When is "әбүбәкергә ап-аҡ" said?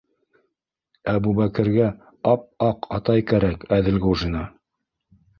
1.11-2.87